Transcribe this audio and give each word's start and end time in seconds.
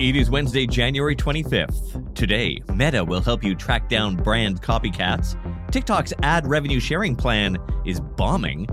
It 0.00 0.16
is 0.16 0.30
Wednesday, 0.30 0.66
January 0.66 1.14
25th. 1.14 2.14
Today, 2.14 2.62
Meta 2.74 3.04
will 3.04 3.20
help 3.20 3.44
you 3.44 3.54
track 3.54 3.90
down 3.90 4.16
brand 4.16 4.62
copycats. 4.62 5.36
TikTok's 5.70 6.14
ad 6.22 6.46
revenue 6.46 6.80
sharing 6.80 7.14
plan 7.14 7.58
is 7.84 8.00
bombing. 8.00 8.66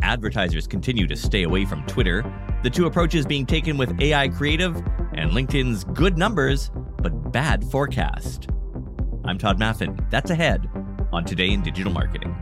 Advertisers 0.00 0.66
continue 0.66 1.06
to 1.06 1.14
stay 1.14 1.42
away 1.42 1.66
from 1.66 1.84
Twitter. 1.84 2.24
The 2.62 2.70
two 2.70 2.86
approaches 2.86 3.26
being 3.26 3.44
taken 3.44 3.76
with 3.76 4.00
AI 4.00 4.28
Creative 4.28 4.74
and 5.12 5.32
LinkedIn's 5.32 5.84
good 5.84 6.16
numbers, 6.16 6.70
but 7.02 7.30
bad 7.30 7.62
forecast. 7.62 8.48
I'm 9.26 9.36
Tod 9.36 9.60
Maffin. 9.60 10.08
That's 10.08 10.30
ahead 10.30 10.66
on 11.12 11.26
Today 11.26 11.50
in 11.50 11.60
Digital 11.60 11.92
Marketing. 11.92 12.34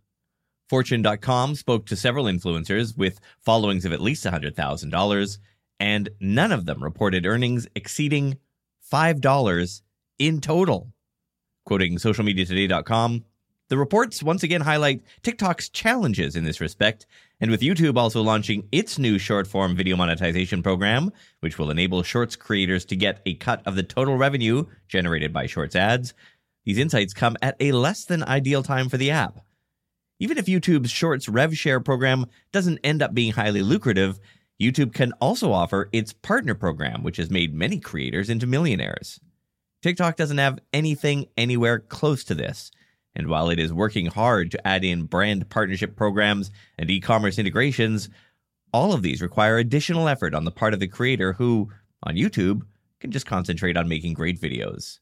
Fortune.com 0.67 1.55
spoke 1.55 1.85
to 1.85 1.95
several 1.95 2.25
influencers 2.25 2.97
with 2.97 3.21
followings 3.39 3.85
of 3.85 3.93
at 3.93 4.01
least 4.01 4.25
$100,000 4.25 5.37
and 5.79 6.09
none 6.19 6.51
of 6.51 6.65
them 6.65 6.83
reported 6.83 7.25
earnings 7.25 7.67
exceeding 7.75 8.37
$5 8.91 9.81
in 10.19 10.41
total. 10.41 10.91
Quoting 11.65 11.97
socialmediatoday.com, 11.97 13.25
the 13.69 13.77
reports 13.77 14.23
once 14.23 14.43
again 14.43 14.61
highlight 14.61 15.03
TikTok's 15.23 15.67
challenges 15.67 16.37
in 16.37 16.45
this 16.45 16.61
respect, 16.61 17.05
and 17.41 17.51
with 17.51 17.61
YouTube 17.61 17.97
also 17.97 18.21
launching 18.21 18.67
its 18.71 18.97
new 18.97 19.19
short 19.19 19.45
form 19.45 19.75
video 19.75 19.97
monetization 19.97 20.63
program, 20.63 21.11
which 21.41 21.59
will 21.59 21.69
enable 21.69 22.01
Shorts 22.01 22.37
creators 22.37 22.85
to 22.85 22.95
get 22.95 23.21
a 23.25 23.35
cut 23.35 23.61
of 23.67 23.75
the 23.75 23.83
total 23.83 24.15
revenue 24.15 24.65
generated 24.87 25.33
by 25.33 25.47
Shorts 25.47 25.75
ads, 25.75 26.13
these 26.65 26.77
insights 26.77 27.13
come 27.13 27.37
at 27.41 27.55
a 27.59 27.71
less 27.73 28.05
than 28.05 28.23
ideal 28.23 28.63
time 28.63 28.89
for 28.89 28.97
the 28.97 29.11
app. 29.11 29.39
Even 30.19 30.37
if 30.37 30.47
YouTube's 30.47 30.89
Shorts 30.89 31.29
rev 31.29 31.55
share 31.55 31.79
program 31.79 32.25
doesn't 32.51 32.79
end 32.83 33.01
up 33.01 33.13
being 33.13 33.33
highly 33.33 33.61
lucrative, 33.61 34.19
YouTube 34.61 34.93
can 34.93 35.11
also 35.13 35.51
offer 35.51 35.89
its 35.91 36.13
partner 36.13 36.55
program, 36.55 37.03
which 37.03 37.17
has 37.17 37.29
made 37.29 37.53
many 37.53 37.79
creators 37.79 38.29
into 38.29 38.47
millionaires. 38.47 39.19
TikTok 39.83 40.15
doesn't 40.15 40.39
have 40.39 40.59
anything 40.73 41.27
anywhere 41.37 41.79
close 41.79 42.23
to 42.25 42.35
this. 42.35 42.71
And 43.15 43.27
while 43.27 43.49
it 43.49 43.59
is 43.59 43.73
working 43.73 44.07
hard 44.07 44.51
to 44.51 44.67
add 44.67 44.83
in 44.83 45.05
brand 45.05 45.49
partnership 45.49 45.95
programs 45.95 46.51
and 46.77 46.89
e 46.89 46.99
commerce 46.99 47.39
integrations, 47.39 48.09
all 48.73 48.93
of 48.93 49.01
these 49.01 49.21
require 49.21 49.57
additional 49.57 50.07
effort 50.07 50.33
on 50.33 50.45
the 50.45 50.51
part 50.51 50.73
of 50.73 50.79
the 50.79 50.87
creator 50.87 51.33
who, 51.33 51.71
on 52.03 52.15
YouTube, 52.15 52.63
can 52.99 53.11
just 53.11 53.25
concentrate 53.25 53.77
on 53.77 53.87
making 53.87 54.13
great 54.13 54.39
videos. 54.39 54.99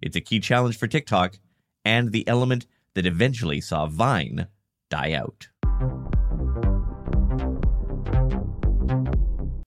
It's 0.00 0.16
a 0.16 0.20
key 0.20 0.40
challenge 0.40 0.78
for 0.78 0.86
TikTok 0.86 1.38
and 1.84 2.12
the 2.12 2.26
element 2.26 2.66
that 2.94 3.06
eventually 3.06 3.60
saw 3.60 3.86
Vine 3.86 4.46
die 4.88 5.12
out. 5.12 5.48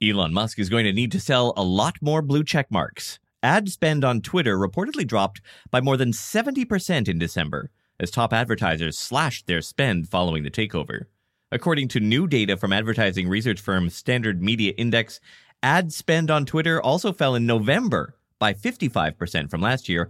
Elon 0.01 0.33
Musk 0.33 0.59
is 0.59 0.69
going 0.69 0.85
to 0.85 0.93
need 0.93 1.11
to 1.11 1.19
sell 1.19 1.53
a 1.57 1.63
lot 1.63 1.95
more 2.01 2.21
blue 2.21 2.43
check 2.43 2.69
marks. 2.69 3.19
Ad 3.41 3.69
spend 3.69 4.03
on 4.03 4.21
Twitter 4.21 4.57
reportedly 4.57 5.07
dropped 5.07 5.41
by 5.71 5.81
more 5.81 5.97
than 5.97 6.11
70% 6.11 7.07
in 7.07 7.17
December 7.17 7.71
as 7.99 8.11
top 8.11 8.31
advertisers 8.31 8.97
slashed 8.97 9.47
their 9.47 9.61
spend 9.61 10.07
following 10.07 10.43
the 10.43 10.51
takeover. 10.51 11.05
According 11.51 11.87
to 11.89 11.99
new 11.99 12.27
data 12.27 12.57
from 12.57 12.73
advertising 12.73 13.27
research 13.27 13.59
firm 13.59 13.89
Standard 13.89 14.41
Media 14.41 14.73
Index, 14.77 15.19
ad 15.63 15.91
spend 15.91 16.29
on 16.29 16.45
Twitter 16.45 16.81
also 16.81 17.11
fell 17.11 17.33
in 17.33 17.45
November 17.45 18.15
by 18.37 18.53
55% 18.53 19.49
from 19.49 19.61
last 19.61 19.89
year, 19.89 20.09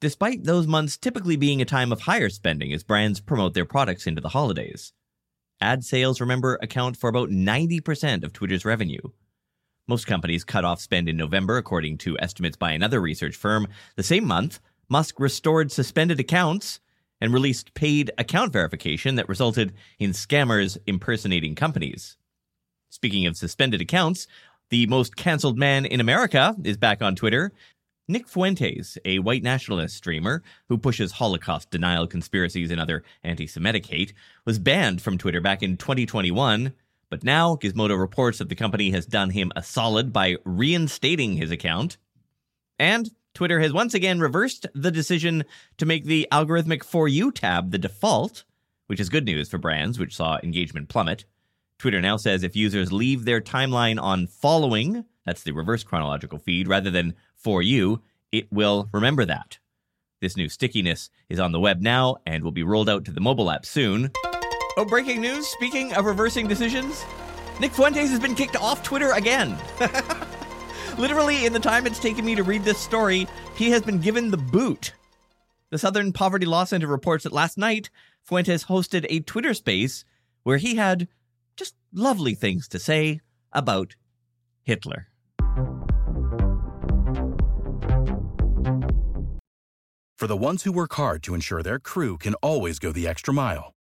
despite 0.00 0.44
those 0.44 0.66
months 0.66 0.96
typically 0.96 1.36
being 1.36 1.60
a 1.60 1.66
time 1.66 1.92
of 1.92 2.02
higher 2.02 2.30
spending 2.30 2.72
as 2.72 2.84
brands 2.84 3.20
promote 3.20 3.52
their 3.52 3.64
products 3.66 4.06
into 4.06 4.22
the 4.22 4.30
holidays. 4.30 4.92
Ad 5.60 5.84
sales, 5.84 6.20
remember, 6.20 6.58
account 6.62 6.96
for 6.96 7.08
about 7.08 7.30
90% 7.30 8.22
of 8.22 8.32
Twitter's 8.32 8.64
revenue. 8.64 9.00
Most 9.88 10.06
companies 10.06 10.42
cut 10.42 10.64
off 10.64 10.80
spend 10.80 11.08
in 11.08 11.16
November, 11.16 11.58
according 11.58 11.98
to 11.98 12.18
estimates 12.18 12.56
by 12.56 12.72
another 12.72 13.00
research 13.00 13.36
firm. 13.36 13.68
The 13.94 14.02
same 14.02 14.26
month, 14.26 14.58
Musk 14.88 15.20
restored 15.20 15.70
suspended 15.70 16.18
accounts 16.18 16.80
and 17.20 17.32
released 17.32 17.72
paid 17.74 18.10
account 18.18 18.52
verification 18.52 19.14
that 19.14 19.28
resulted 19.28 19.72
in 19.98 20.10
scammers 20.10 20.76
impersonating 20.86 21.54
companies. 21.54 22.16
Speaking 22.90 23.26
of 23.26 23.36
suspended 23.36 23.80
accounts, 23.80 24.26
the 24.70 24.86
most 24.86 25.16
canceled 25.16 25.56
man 25.56 25.86
in 25.86 26.00
America 26.00 26.56
is 26.64 26.76
back 26.76 27.00
on 27.00 27.14
Twitter. 27.14 27.52
Nick 28.08 28.28
Fuentes, 28.28 28.98
a 29.04 29.20
white 29.20 29.42
nationalist 29.42 29.96
streamer 29.96 30.42
who 30.68 30.78
pushes 30.78 31.12
Holocaust 31.12 31.70
denial 31.70 32.06
conspiracies 32.06 32.70
and 32.70 32.80
other 32.80 33.04
anti 33.22 33.46
Semitic 33.46 33.86
hate, 33.86 34.12
was 34.44 34.58
banned 34.58 35.00
from 35.00 35.18
Twitter 35.18 35.40
back 35.40 35.62
in 35.62 35.76
2021 35.76 36.72
but 37.08 37.22
now, 37.22 37.56
Gizmodo 37.56 37.98
reports 37.98 38.38
that 38.38 38.48
the 38.48 38.54
company 38.54 38.90
has 38.90 39.06
done 39.06 39.30
him 39.30 39.52
a 39.54 39.62
solid 39.62 40.12
by 40.12 40.36
reinstating 40.44 41.36
his 41.36 41.50
account. 41.50 41.98
And 42.78 43.10
Twitter 43.32 43.60
has 43.60 43.72
once 43.72 43.94
again 43.94 44.18
reversed 44.18 44.66
the 44.74 44.90
decision 44.90 45.44
to 45.78 45.86
make 45.86 46.04
the 46.04 46.26
algorithmic 46.32 46.82
For 46.82 47.06
You 47.06 47.30
tab 47.30 47.70
the 47.70 47.78
default, 47.78 48.44
which 48.86 48.98
is 48.98 49.08
good 49.08 49.24
news 49.24 49.48
for 49.48 49.58
brands, 49.58 49.98
which 49.98 50.16
saw 50.16 50.38
engagement 50.42 50.88
plummet. 50.88 51.24
Twitter 51.78 52.00
now 52.00 52.16
says 52.16 52.42
if 52.42 52.56
users 52.56 52.92
leave 52.92 53.24
their 53.24 53.40
timeline 53.40 54.00
on 54.00 54.26
following, 54.26 55.04
that's 55.24 55.42
the 55.42 55.52
reverse 55.52 55.84
chronological 55.84 56.38
feed, 56.38 56.66
rather 56.66 56.90
than 56.90 57.14
For 57.34 57.62
You, 57.62 58.00
it 58.32 58.50
will 58.50 58.88
remember 58.92 59.24
that. 59.26 59.58
This 60.20 60.36
new 60.36 60.48
stickiness 60.48 61.10
is 61.28 61.38
on 61.38 61.52
the 61.52 61.60
web 61.60 61.82
now 61.82 62.16
and 62.26 62.42
will 62.42 62.52
be 62.52 62.62
rolled 62.62 62.88
out 62.88 63.04
to 63.04 63.12
the 63.12 63.20
mobile 63.20 63.50
app 63.50 63.66
soon. 63.66 64.10
Oh, 64.78 64.84
breaking 64.84 65.22
news. 65.22 65.46
Speaking 65.46 65.94
of 65.94 66.04
reversing 66.04 66.46
decisions, 66.46 67.06
Nick 67.60 67.72
Fuentes 67.72 68.10
has 68.10 68.20
been 68.20 68.34
kicked 68.34 68.56
off 68.56 68.82
Twitter 68.82 69.12
again. 69.12 69.56
Literally, 70.98 71.46
in 71.46 71.54
the 71.54 71.60
time 71.60 71.86
it's 71.86 71.98
taken 71.98 72.26
me 72.26 72.34
to 72.34 72.42
read 72.42 72.62
this 72.62 72.76
story, 72.76 73.26
he 73.54 73.70
has 73.70 73.80
been 73.80 73.98
given 73.98 74.30
the 74.30 74.36
boot. 74.36 74.92
The 75.70 75.78
Southern 75.78 76.12
Poverty 76.12 76.44
Law 76.44 76.64
Center 76.64 76.86
reports 76.86 77.24
that 77.24 77.32
last 77.32 77.56
night, 77.56 77.88
Fuentes 78.22 78.66
hosted 78.66 79.06
a 79.08 79.20
Twitter 79.20 79.54
space 79.54 80.04
where 80.42 80.58
he 80.58 80.74
had 80.74 81.08
just 81.56 81.74
lovely 81.94 82.34
things 82.34 82.68
to 82.68 82.78
say 82.78 83.20
about 83.52 83.96
Hitler. 84.62 85.08
For 90.18 90.26
the 90.26 90.36
ones 90.36 90.64
who 90.64 90.72
work 90.72 90.92
hard 90.92 91.22
to 91.22 91.34
ensure 91.34 91.62
their 91.62 91.78
crew 91.78 92.18
can 92.18 92.34
always 92.34 92.78
go 92.78 92.92
the 92.92 93.08
extra 93.08 93.32
mile 93.32 93.75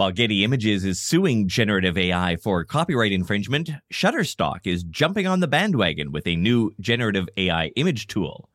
While 0.00 0.12
Getty 0.12 0.44
Images 0.44 0.86
is 0.86 0.98
suing 0.98 1.46
generative 1.46 1.98
AI 1.98 2.36
for 2.36 2.64
copyright 2.64 3.12
infringement, 3.12 3.68
Shutterstock 3.92 4.60
is 4.64 4.82
jumping 4.82 5.26
on 5.26 5.40
the 5.40 5.46
bandwagon 5.46 6.10
with 6.10 6.26
a 6.26 6.36
new 6.36 6.72
generative 6.80 7.28
AI 7.36 7.66
image 7.76 8.06
tool. 8.06 8.48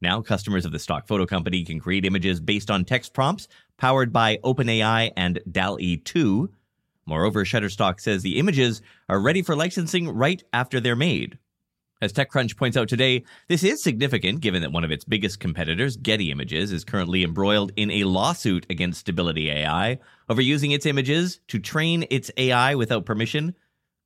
Now, 0.00 0.22
customers 0.22 0.64
of 0.64 0.70
the 0.70 0.78
stock 0.78 1.08
photo 1.08 1.26
company 1.26 1.64
can 1.64 1.80
create 1.80 2.04
images 2.04 2.40
based 2.40 2.70
on 2.70 2.84
text 2.84 3.14
prompts 3.14 3.48
powered 3.78 4.12
by 4.12 4.36
OpenAI 4.44 5.10
and 5.16 5.40
DALL-E 5.50 5.96
2. 5.96 6.48
Moreover, 7.04 7.44
Shutterstock 7.44 7.98
says 7.98 8.22
the 8.22 8.38
images 8.38 8.80
are 9.08 9.18
ready 9.18 9.42
for 9.42 9.56
licensing 9.56 10.08
right 10.08 10.40
after 10.52 10.78
they're 10.78 10.94
made. 10.94 11.36
As 12.02 12.12
TechCrunch 12.12 12.56
points 12.56 12.76
out 12.76 12.88
today, 12.88 13.22
this 13.46 13.62
is 13.62 13.80
significant 13.80 14.40
given 14.40 14.60
that 14.62 14.72
one 14.72 14.82
of 14.82 14.90
its 14.90 15.04
biggest 15.04 15.38
competitors, 15.38 15.96
Getty 15.96 16.32
Images, 16.32 16.72
is 16.72 16.82
currently 16.82 17.22
embroiled 17.22 17.70
in 17.76 17.92
a 17.92 18.02
lawsuit 18.02 18.66
against 18.68 18.98
Stability 18.98 19.48
AI 19.48 20.00
over 20.28 20.42
using 20.42 20.72
its 20.72 20.84
images 20.84 21.38
to 21.46 21.60
train 21.60 22.04
its 22.10 22.28
AI 22.36 22.74
without 22.74 23.06
permission. 23.06 23.54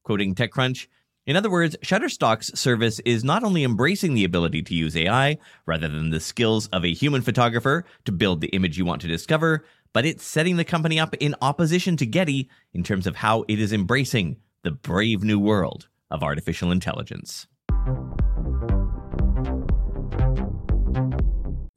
Quoting 0.02 0.34
TechCrunch, 0.34 0.88
in 1.24 1.36
other 1.36 1.48
words, 1.48 1.74
Shutterstock's 1.82 2.60
service 2.60 3.00
is 3.06 3.24
not 3.24 3.42
only 3.42 3.64
embracing 3.64 4.12
the 4.12 4.24
ability 4.24 4.60
to 4.64 4.74
use 4.74 4.94
AI 4.94 5.38
rather 5.64 5.88
than 5.88 6.10
the 6.10 6.20
skills 6.20 6.66
of 6.74 6.84
a 6.84 6.92
human 6.92 7.22
photographer 7.22 7.86
to 8.04 8.12
build 8.12 8.42
the 8.42 8.48
image 8.48 8.76
you 8.76 8.84
want 8.84 9.00
to 9.00 9.08
discover, 9.08 9.64
but 9.94 10.04
it's 10.04 10.22
setting 10.22 10.58
the 10.58 10.64
company 10.64 11.00
up 11.00 11.14
in 11.14 11.34
opposition 11.40 11.96
to 11.96 12.04
Getty 12.04 12.50
in 12.74 12.82
terms 12.82 13.06
of 13.06 13.16
how 13.16 13.46
it 13.48 13.58
is 13.58 13.72
embracing 13.72 14.36
the 14.64 14.72
brave 14.72 15.24
new 15.24 15.38
world 15.38 15.88
of 16.10 16.22
artificial 16.22 16.70
intelligence. 16.70 17.46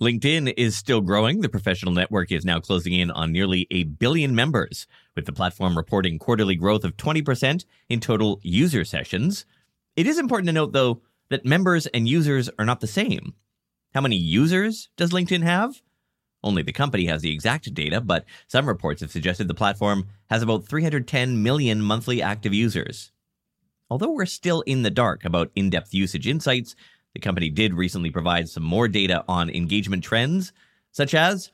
LinkedIn 0.02 0.54
is 0.56 0.78
still 0.78 1.02
growing. 1.02 1.42
The 1.42 1.50
professional 1.50 1.92
network 1.92 2.32
is 2.32 2.46
now 2.46 2.62
closing 2.62 2.94
in 2.94 3.12
on 3.12 3.34
nearly 3.34 3.68
a 3.70 3.84
billion 3.84 4.34
members, 4.34 4.88
with 5.14 5.26
the 5.26 5.34
platform 5.34 5.76
reporting 5.76 6.18
quarterly 6.18 6.56
growth 6.56 6.86
of 6.86 6.96
20% 6.96 7.66
in 7.90 8.00
total 8.00 8.40
user 8.42 8.86
sessions. 8.86 9.46
It 9.98 10.08
is 10.08 10.18
important 10.18 10.48
to 10.48 10.54
note, 10.54 10.72
though, 10.72 11.02
that 11.30 11.46
members 11.46 11.86
and 11.88 12.08
users 12.08 12.50
are 12.58 12.64
not 12.64 12.80
the 12.80 12.88
same. 12.88 13.34
How 13.94 14.00
many 14.00 14.16
users 14.16 14.88
does 14.96 15.12
LinkedIn 15.12 15.44
have? 15.44 15.82
Only 16.42 16.62
the 16.62 16.72
company 16.72 17.08
has 17.08 17.22
the 17.22 17.34
exact 17.34 17.74
data, 17.74 18.00
but 18.00 18.24
some 18.48 18.70
reports 18.70 19.02
have 19.02 19.12
suggested 19.12 19.50
the 19.50 19.54
platform 19.54 20.08
has 20.30 20.42
about 20.42 20.66
310 20.66 21.44
million 21.44 21.82
monthly 21.82 22.22
active 22.22 22.54
users. 22.54 23.12
Although 23.90 24.12
we're 24.12 24.26
still 24.26 24.62
in 24.62 24.84
the 24.84 24.92
dark 24.92 25.26
about 25.26 25.52
in 25.56 25.70
depth 25.70 25.94
usage 25.94 26.26
insights, 26.26 26.74
the 27.14 27.20
company 27.20 27.50
did 27.50 27.74
recently 27.74 28.12
provide 28.12 28.50
some 28.50 28.64
more 28.64 28.88
data 28.88 29.24
on 29.28 29.50
engagement 29.50 30.04
trends, 30.04 30.54
such 30.92 31.14
as 31.14 31.52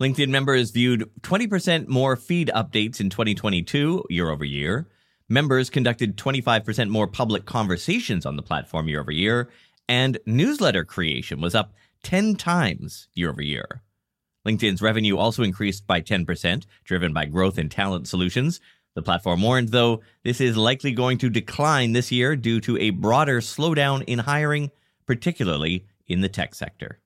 LinkedIn 0.00 0.28
members 0.28 0.70
viewed 0.70 1.10
20% 1.22 1.88
more 1.88 2.16
feed 2.16 2.50
updates 2.54 3.00
in 3.00 3.10
2022 3.10 4.04
year 4.08 4.30
over 4.30 4.44
year. 4.44 4.88
Members 5.28 5.70
conducted 5.70 6.16
25% 6.16 6.88
more 6.88 7.06
public 7.06 7.44
conversations 7.44 8.26
on 8.26 8.36
the 8.36 8.42
platform 8.42 8.88
year 8.88 9.00
over 9.00 9.12
year, 9.12 9.50
and 9.88 10.18
newsletter 10.26 10.84
creation 10.84 11.40
was 11.40 11.54
up 11.54 11.72
10 12.02 12.36
times 12.36 13.08
year 13.14 13.30
over 13.30 13.42
year. 13.42 13.82
LinkedIn's 14.46 14.80
revenue 14.80 15.18
also 15.18 15.42
increased 15.42 15.86
by 15.86 16.00
10%, 16.00 16.64
driven 16.84 17.12
by 17.12 17.26
growth 17.26 17.58
in 17.58 17.68
talent 17.68 18.08
solutions, 18.08 18.60
the 18.94 19.02
platform 19.02 19.42
warned, 19.42 19.68
though, 19.68 20.00
this 20.24 20.40
is 20.40 20.56
likely 20.56 20.92
going 20.92 21.18
to 21.18 21.30
decline 21.30 21.92
this 21.92 22.10
year 22.10 22.34
due 22.34 22.60
to 22.62 22.76
a 22.78 22.90
broader 22.90 23.40
slowdown 23.40 24.02
in 24.06 24.18
hiring, 24.18 24.70
particularly 25.10 25.84
in 26.06 26.20
the 26.20 26.28
tech 26.28 26.54
sector. 26.54 27.00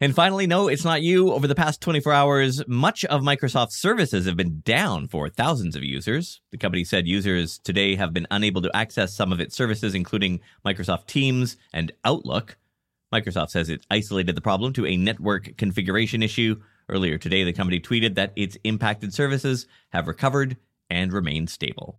And 0.00 0.12
finally, 0.12 0.48
no, 0.48 0.66
it's 0.66 0.84
not 0.84 1.02
you. 1.02 1.30
Over 1.30 1.46
the 1.46 1.54
past 1.54 1.80
24 1.80 2.12
hours, 2.12 2.66
much 2.66 3.04
of 3.04 3.20
Microsoft's 3.20 3.80
services 3.80 4.26
have 4.26 4.36
been 4.36 4.60
down 4.64 5.06
for 5.06 5.28
thousands 5.28 5.76
of 5.76 5.84
users. 5.84 6.40
The 6.50 6.58
company 6.58 6.82
said 6.82 7.06
users 7.06 7.60
today 7.60 7.94
have 7.94 8.12
been 8.12 8.26
unable 8.32 8.60
to 8.62 8.76
access 8.76 9.14
some 9.14 9.32
of 9.32 9.38
its 9.38 9.54
services, 9.54 9.94
including 9.94 10.40
Microsoft 10.66 11.06
Teams 11.06 11.56
and 11.72 11.92
Outlook. 12.04 12.56
Microsoft 13.14 13.50
says 13.50 13.68
it 13.68 13.86
isolated 13.88 14.34
the 14.34 14.40
problem 14.40 14.72
to 14.72 14.84
a 14.84 14.96
network 14.96 15.56
configuration 15.56 16.24
issue 16.24 16.56
Earlier 16.88 17.18
today, 17.18 17.42
the 17.42 17.52
company 17.52 17.80
tweeted 17.80 18.14
that 18.14 18.32
its 18.36 18.56
impacted 18.62 19.12
services 19.12 19.66
have 19.90 20.06
recovered 20.06 20.56
and 20.88 21.12
remain 21.12 21.48
stable. 21.48 21.98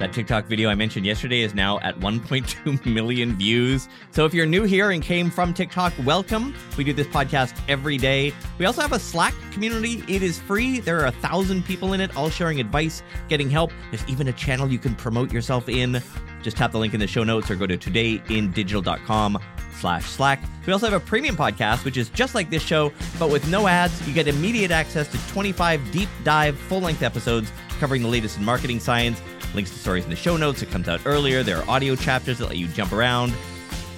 That 0.00 0.14
TikTok 0.14 0.46
video 0.46 0.70
I 0.70 0.74
mentioned 0.74 1.04
yesterday 1.04 1.42
is 1.42 1.54
now 1.54 1.78
at 1.80 1.94
1.2 2.00 2.86
million 2.94 3.36
views. 3.36 3.86
So 4.12 4.24
if 4.24 4.32
you're 4.32 4.46
new 4.46 4.62
here 4.62 4.92
and 4.92 5.02
came 5.02 5.30
from 5.30 5.52
TikTok, 5.52 5.92
welcome. 6.06 6.54
We 6.78 6.84
do 6.84 6.94
this 6.94 7.06
podcast 7.06 7.54
every 7.68 7.98
day. 7.98 8.32
We 8.58 8.64
also 8.64 8.80
have 8.80 8.92
a 8.92 8.98
Slack 8.98 9.34
community. 9.52 10.02
It 10.08 10.22
is 10.22 10.38
free. 10.38 10.80
There 10.80 10.98
are 11.00 11.06
a 11.08 11.12
thousand 11.12 11.66
people 11.66 11.92
in 11.92 12.00
it, 12.00 12.16
all 12.16 12.30
sharing 12.30 12.60
advice, 12.60 13.02
getting 13.28 13.50
help. 13.50 13.72
There's 13.90 14.08
even 14.08 14.28
a 14.28 14.32
channel 14.32 14.72
you 14.72 14.78
can 14.78 14.94
promote 14.94 15.34
yourself 15.34 15.68
in. 15.68 16.02
Just 16.40 16.56
tap 16.56 16.72
the 16.72 16.78
link 16.78 16.94
in 16.94 17.00
the 17.00 17.06
show 17.06 17.22
notes 17.22 17.50
or 17.50 17.54
go 17.54 17.66
to 17.66 17.76
todayindigital.com 17.76 19.38
slash 19.80 20.06
Slack. 20.08 20.42
We 20.66 20.72
also 20.72 20.88
have 20.88 21.02
a 21.02 21.04
premium 21.04 21.36
podcast, 21.36 21.84
which 21.84 21.98
is 21.98 22.08
just 22.08 22.34
like 22.34 22.48
this 22.48 22.62
show, 22.62 22.90
but 23.18 23.28
with 23.28 23.46
no 23.50 23.68
ads. 23.68 24.08
You 24.08 24.14
get 24.14 24.28
immediate 24.28 24.70
access 24.70 25.08
to 25.08 25.18
25 25.28 25.92
deep 25.92 26.08
dive, 26.24 26.56
full 26.58 26.80
length 26.80 27.02
episodes 27.02 27.52
covering 27.78 28.00
the 28.00 28.08
latest 28.08 28.38
in 28.38 28.44
marketing 28.46 28.80
science. 28.80 29.20
Links 29.54 29.70
to 29.70 29.78
stories 29.78 30.04
in 30.04 30.10
the 30.10 30.16
show 30.16 30.36
notes. 30.36 30.62
It 30.62 30.70
comes 30.70 30.88
out 30.88 31.00
earlier. 31.04 31.42
There 31.42 31.58
are 31.58 31.68
audio 31.68 31.96
chapters 31.96 32.38
that 32.38 32.46
let 32.46 32.56
you 32.56 32.68
jump 32.68 32.92
around. 32.92 33.32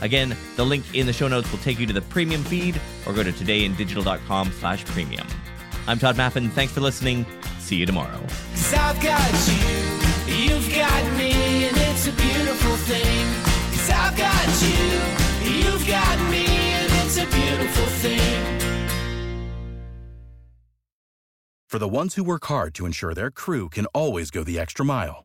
Again, 0.01 0.37
the 0.57 0.65
link 0.65 0.85
in 0.95 1.07
the 1.07 1.13
show 1.13 1.29
notes 1.29 1.51
will 1.53 1.61
take 1.61 1.79
you 1.79 1.87
to 1.87 1.93
the 1.93 2.03
premium 2.03 2.43
feed 2.44 2.81
or 3.06 3.13
go 3.13 3.23
to 3.23 3.32
todayindigital.com 3.32 4.53
slash 4.53 4.85
premium. 4.87 5.27
I'm 5.87 5.99
Tod 5.99 6.17
Maffin. 6.17 6.51
Thanks 6.51 6.73
for 6.73 6.81
listening. 6.81 7.27
See 7.59 7.77
you 7.77 7.87
tomorrow. 7.87 8.21
I've 8.75 9.01
got 9.03 9.49
you, 9.49 10.35
you've 10.35 10.75
got 10.75 11.17
me, 11.17 11.32
and 11.67 11.77
it's 11.77 12.06
a 12.06 12.13
beautiful 12.13 12.77
thing. 12.77 13.27
Cause 13.71 13.91
I've 13.91 14.17
got 14.17 14.63
you. 14.63 15.23
You've 15.51 15.87
got 15.87 16.31
me, 16.31 16.44
and 16.47 16.93
it's 17.05 17.17
a 17.17 17.27
beautiful 17.27 17.87
thing. 17.87 18.59
For 21.69 21.79
the 21.79 21.89
ones 21.89 22.17
who 22.17 22.25
work 22.25 22.44
hard 22.44 22.75
to 22.75 22.85
ensure 22.85 23.15
their 23.15 23.31
crew 23.31 23.71
can 23.71 23.87
always 23.94 24.31
go 24.31 24.44
the 24.44 24.59
extra 24.59 24.85
mile, 24.85 25.25